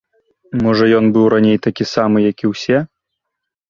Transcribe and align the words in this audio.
Можа 0.67 0.85
ён 1.01 1.05
быў 1.19 1.25
раней 1.35 1.57
такі 1.69 1.89
самы, 1.95 2.17
як 2.31 2.37
і 2.49 2.55
ўсе? 2.57 2.77